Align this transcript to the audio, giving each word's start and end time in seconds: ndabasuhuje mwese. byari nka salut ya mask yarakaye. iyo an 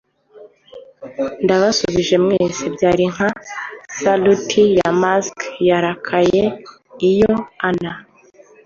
ndabasuhuje 1.43 2.15
mwese. 2.25 2.63
byari 2.75 3.03
nka 3.13 3.29
salut 3.99 4.49
ya 4.77 4.89
mask 5.01 5.37
yarakaye. 5.67 6.43
iyo 7.09 7.33
an 7.69 7.81